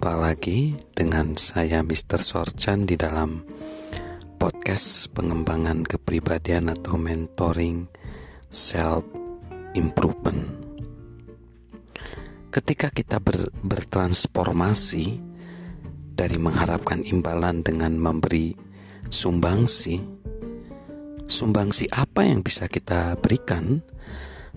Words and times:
Jumpa 0.00 0.16
lagi 0.16 0.72
dengan 0.96 1.36
saya 1.36 1.84
Mr. 1.84 2.16
Sorchan 2.16 2.88
di 2.88 2.96
dalam 2.96 3.44
podcast 4.40 5.12
pengembangan 5.12 5.84
kepribadian 5.84 6.72
atau 6.72 6.96
mentoring 6.96 7.84
self 8.48 9.04
improvement. 9.76 10.56
Ketika 12.48 12.88
kita 12.88 13.20
ber, 13.20 13.52
bertransformasi 13.60 15.20
dari 16.16 16.38
mengharapkan 16.40 17.04
imbalan 17.04 17.60
dengan 17.60 17.92
memberi 18.00 18.56
sumbangsi, 19.12 20.00
sumbangsi 21.28 21.92
apa 21.92 22.24
yang 22.24 22.40
bisa 22.40 22.72
kita 22.72 23.20
berikan, 23.20 23.84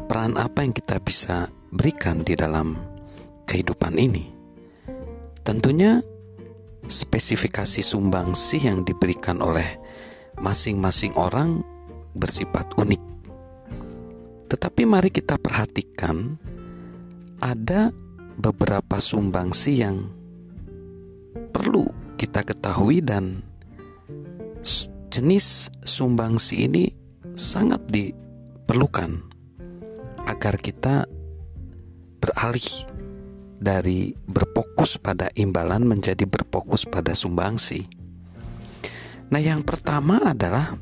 peran 0.08 0.40
apa 0.40 0.64
yang 0.64 0.72
kita 0.72 1.04
bisa 1.04 1.52
berikan 1.68 2.24
di 2.24 2.32
dalam 2.32 2.80
kehidupan 3.44 4.00
ini 4.00 4.43
Tentunya 5.44 6.00
spesifikasi 6.88 7.84
sumbangsi 7.84 8.64
yang 8.64 8.84
diberikan 8.84 9.40
oleh 9.40 9.80
masing-masing 10.40 11.16
orang 11.20 11.64
bersifat 12.16 12.72
unik. 12.80 13.02
Tetapi 14.48 14.82
mari 14.88 15.10
kita 15.12 15.40
perhatikan 15.40 16.40
ada 17.44 17.92
beberapa 18.40 18.98
sumbangsi 18.98 19.84
yang 19.84 20.08
perlu 21.52 21.86
kita 22.16 22.46
ketahui 22.46 23.04
dan 23.04 23.44
jenis 25.14 25.70
sumbangsi 25.86 26.66
ini 26.66 26.90
sangat 27.38 27.86
diperlukan 27.90 29.22
agar 30.26 30.58
kita 30.58 31.06
beralih 32.18 32.93
dari 33.58 34.14
berfokus 34.14 34.98
pada 35.02 35.30
imbalan 35.38 35.86
menjadi 35.86 36.26
berfokus 36.26 36.86
pada 36.90 37.14
sumbangsi. 37.18 37.86
Nah, 39.34 39.42
yang 39.42 39.66
pertama 39.66 40.22
adalah 40.22 40.78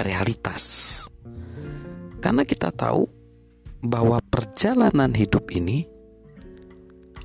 realitas. 0.00 1.04
Karena 2.18 2.42
kita 2.48 2.72
tahu 2.72 3.04
bahwa 3.84 4.18
perjalanan 4.24 5.12
hidup 5.12 5.52
ini 5.52 5.86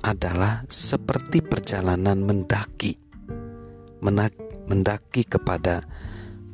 adalah 0.04 0.68
seperti 0.68 1.40
perjalanan 1.40 2.20
mendaki. 2.20 3.00
Mendaki 4.68 5.24
kepada 5.24 5.80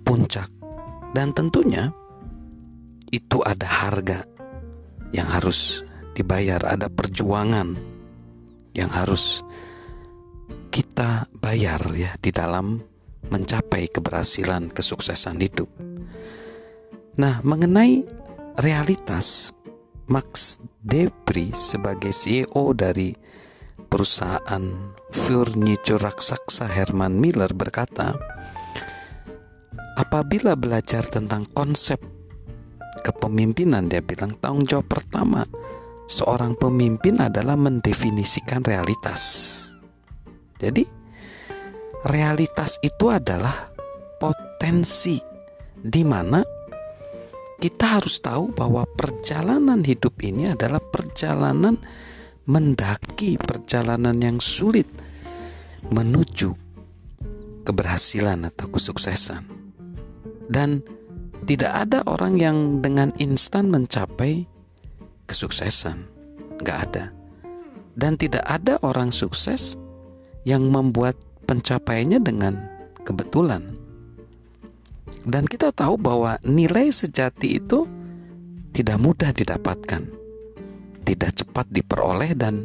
puncak 0.06 0.46
dan 1.10 1.34
tentunya 1.34 1.90
itu 3.10 3.42
ada 3.42 3.66
harga 3.66 4.22
yang 5.10 5.26
harus 5.26 5.82
dibayar, 6.14 6.62
ada 6.62 6.86
perjuangan 6.86 7.89
yang 8.76 8.90
harus 8.90 9.42
kita 10.70 11.26
bayar 11.42 11.82
ya 11.94 12.14
di 12.18 12.30
dalam 12.30 12.78
mencapai 13.30 13.90
keberhasilan 13.90 14.70
kesuksesan 14.70 15.38
hidup. 15.42 15.70
Nah, 17.18 17.42
mengenai 17.42 18.06
realitas 18.58 19.52
Max 20.10 20.58
Debris 20.82 21.74
sebagai 21.74 22.10
CEO 22.10 22.74
dari 22.74 23.14
perusahaan 23.90 24.94
furniture 25.10 26.02
raksasa 26.02 26.66
Herman 26.66 27.18
Miller 27.18 27.50
berkata, 27.54 28.14
apabila 29.98 30.54
belajar 30.54 31.06
tentang 31.06 31.46
konsep 31.50 31.98
kepemimpinan 33.06 33.86
dia 33.86 34.02
bilang 34.02 34.34
tanggung 34.38 34.66
jawab 34.66 34.86
pertama 34.90 35.46
seorang 36.10 36.58
pemimpin 36.58 37.22
adalah 37.22 37.54
mendefinisikan 37.54 38.66
realitas. 38.66 39.22
Jadi, 40.58 40.82
realitas 42.02 42.82
itu 42.82 43.06
adalah 43.06 43.70
potensi 44.18 45.22
di 45.78 46.02
mana 46.02 46.42
kita 47.62 48.02
harus 48.02 48.18
tahu 48.18 48.50
bahwa 48.50 48.82
perjalanan 48.90 49.86
hidup 49.86 50.18
ini 50.26 50.50
adalah 50.50 50.82
perjalanan 50.82 51.78
mendaki, 52.50 53.38
perjalanan 53.38 54.18
yang 54.18 54.42
sulit 54.42 54.90
menuju 55.94 56.50
keberhasilan 57.62 58.50
atau 58.50 58.66
kesuksesan. 58.66 59.46
Dan 60.50 60.82
tidak 61.46 61.72
ada 61.86 62.02
orang 62.10 62.34
yang 62.36 62.56
dengan 62.82 63.14
instan 63.22 63.70
mencapai 63.70 64.49
kesuksesan. 65.30 66.02
Gak 66.66 66.78
ada. 66.90 67.04
Dan 67.94 68.18
tidak 68.18 68.42
ada 68.50 68.82
orang 68.82 69.14
sukses 69.14 69.78
yang 70.42 70.66
membuat 70.66 71.14
pencapaiannya 71.46 72.18
dengan 72.18 72.54
kebetulan. 73.06 73.78
Dan 75.22 75.46
kita 75.46 75.70
tahu 75.70 75.94
bahwa 76.00 76.40
nilai 76.42 76.90
sejati 76.90 77.60
itu 77.62 77.86
tidak 78.72 78.98
mudah 78.98 79.30
didapatkan, 79.34 80.02
tidak 81.04 81.30
cepat 81.36 81.66
diperoleh 81.68 82.32
dan 82.34 82.64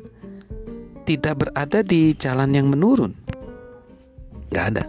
tidak 1.04 1.46
berada 1.46 1.86
di 1.86 2.16
jalan 2.16 2.52
yang 2.56 2.68
menurun. 2.72 3.14
Gak 4.50 4.66
ada. 4.74 4.86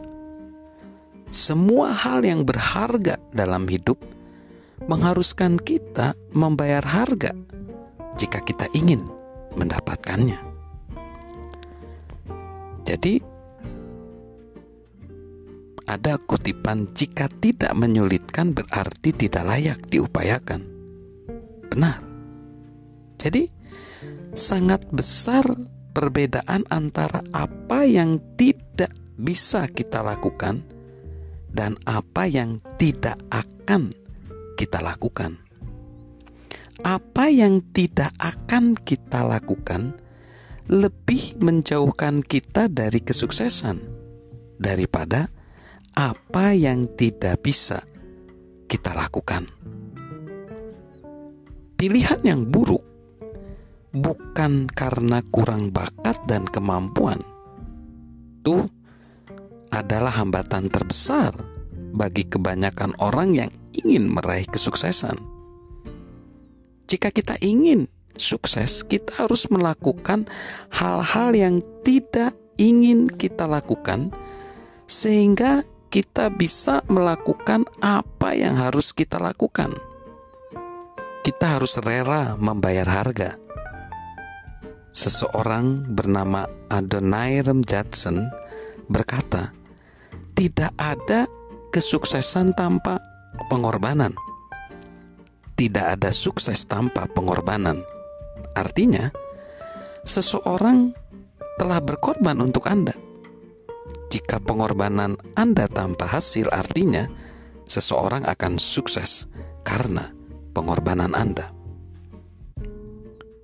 Semua 1.32 1.90
hal 1.90 2.22
yang 2.22 2.46
berharga 2.46 3.18
dalam 3.34 3.66
hidup 3.66 3.98
mengharuskan 4.86 5.58
kita 5.58 6.14
membayar 6.30 6.84
harga 6.84 7.34
jika 8.16 8.40
kita 8.40 8.66
ingin 8.72 9.04
mendapatkannya. 9.56 10.40
Jadi, 12.86 13.18
ada 15.86 16.18
kutipan 16.18 16.90
jika 16.92 17.30
tidak 17.30 17.72
menyulitkan 17.78 18.52
berarti 18.52 19.14
tidak 19.14 19.44
layak 19.46 19.78
diupayakan. 19.86 20.62
Benar. 21.70 22.02
Jadi, 23.16 23.48
sangat 24.36 24.86
besar 24.92 25.46
perbedaan 25.96 26.68
antara 26.68 27.24
apa 27.32 27.88
yang 27.88 28.20
tidak 28.36 28.92
bisa 29.16 29.64
kita 29.72 30.04
lakukan 30.04 30.60
dan 31.48 31.72
apa 31.88 32.28
yang 32.28 32.60
tidak 32.76 33.16
akan 33.32 33.88
kita 34.60 34.84
lakukan 34.84 35.45
apa 36.84 37.32
yang 37.32 37.64
tidak 37.72 38.12
akan 38.20 38.76
kita 38.76 39.24
lakukan 39.24 39.96
lebih 40.66 41.38
menjauhkan 41.38 42.20
kita 42.26 42.66
dari 42.66 42.98
kesuksesan 43.00 43.78
daripada 44.58 45.30
apa 45.96 46.52
yang 46.52 46.90
tidak 46.98 47.40
bisa 47.40 47.86
kita 48.66 48.92
lakukan. 48.92 49.46
Pilihan 51.76 52.20
yang 52.24 52.42
buruk 52.48 52.82
bukan 53.94 54.66
karena 54.68 55.22
kurang 55.30 55.70
bakat 55.70 56.18
dan 56.28 56.44
kemampuan. 56.44 57.20
Itu 58.42 58.68
adalah 59.70 60.12
hambatan 60.18 60.68
terbesar 60.68 61.36
bagi 61.96 62.28
kebanyakan 62.28 62.96
orang 63.00 63.36
yang 63.36 63.50
ingin 63.72 64.08
meraih 64.08 64.48
kesuksesan 64.48 65.35
jika 66.86 67.10
kita 67.10 67.34
ingin 67.42 67.90
sukses, 68.14 68.86
kita 68.86 69.26
harus 69.26 69.50
melakukan 69.50 70.30
hal-hal 70.70 71.34
yang 71.34 71.56
tidak 71.82 72.38
ingin 72.56 73.10
kita 73.10 73.44
lakukan, 73.44 74.14
sehingga 74.86 75.66
kita 75.90 76.30
bisa 76.30 76.86
melakukan 76.86 77.66
apa 77.82 78.38
yang 78.38 78.54
harus 78.54 78.94
kita 78.94 79.18
lakukan. 79.18 79.74
Kita 81.26 81.58
harus 81.58 81.78
rela 81.82 82.38
membayar 82.38 82.86
harga. 82.86 83.34
Seseorang 84.94 85.90
bernama 85.92 86.46
Adoniram 86.70 87.66
Judson 87.66 88.30
berkata, 88.86 89.52
"Tidak 90.38 90.72
ada 90.78 91.26
kesuksesan 91.74 92.54
tanpa 92.54 93.02
pengorbanan." 93.50 94.25
Tidak 95.56 95.96
ada 95.96 96.12
sukses 96.12 96.68
tanpa 96.68 97.08
pengorbanan. 97.08 97.80
Artinya, 98.52 99.08
seseorang 100.04 100.92
telah 101.56 101.80
berkorban 101.80 102.36
untuk 102.44 102.68
Anda. 102.68 102.92
Jika 104.12 104.38
pengorbanan 104.44 105.16
Anda 105.32 105.64
tanpa 105.66 106.12
hasil, 106.12 106.52
artinya 106.52 107.08
seseorang 107.64 108.28
akan 108.28 108.60
sukses 108.60 109.26
karena 109.64 110.12
pengorbanan 110.52 111.16
Anda. 111.16 111.50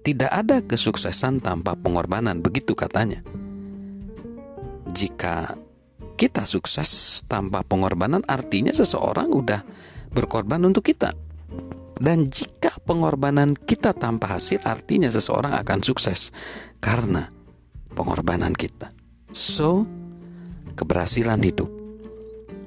Tidak 0.02 0.28
ada 0.28 0.60
kesuksesan 0.60 1.40
tanpa 1.40 1.78
pengorbanan, 1.78 2.44
begitu 2.44 2.76
katanya. 2.76 3.24
Jika 4.92 5.56
kita 6.20 6.44
sukses 6.44 7.22
tanpa 7.24 7.64
pengorbanan, 7.64 8.20
artinya 8.28 8.74
seseorang 8.74 9.32
udah 9.32 9.62
berkorban 10.12 10.60
untuk 10.68 10.84
kita. 10.84 11.21
Dan 12.02 12.26
jika 12.26 12.82
pengorbanan 12.82 13.54
kita 13.54 13.94
tanpa 13.94 14.34
hasil, 14.34 14.66
artinya 14.66 15.06
seseorang 15.06 15.54
akan 15.54 15.86
sukses 15.86 16.34
karena 16.82 17.30
pengorbanan 17.94 18.58
kita. 18.58 18.90
So, 19.30 19.86
keberhasilan 20.74 21.38
hidup 21.46 21.70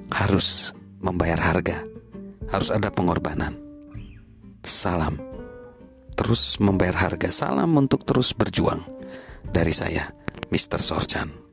harus 0.08 0.72
membayar 1.04 1.52
harga, 1.52 1.84
harus 2.48 2.72
ada 2.72 2.88
pengorbanan. 2.88 3.60
Salam, 4.64 5.20
terus 6.16 6.56
membayar 6.56 6.96
harga. 7.06 7.28
Salam 7.28 7.76
untuk 7.76 8.08
terus 8.08 8.32
berjuang. 8.32 8.80
Dari 9.46 9.70
saya, 9.70 10.16
Mr. 10.48 10.80
Sorjan. 10.80 11.45